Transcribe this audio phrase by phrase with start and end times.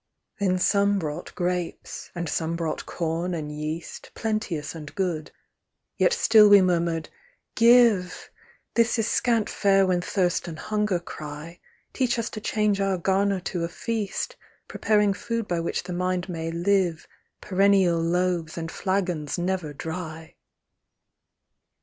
[0.39, 4.09] Then some brought grapes, and some brought corn and yeast.
[4.15, 5.29] Plenteous and good;
[5.95, 7.09] yet still we murmured,"
[7.69, 8.31] Give!
[8.73, 11.59] This is scant fare when thirst and hunger cry:
[11.93, 14.35] Teach us to change our garner to a feast,
[14.67, 17.07] Preparing food by which the mind may live,
[17.39, 20.35] Perennial loaves, and flagons never dry."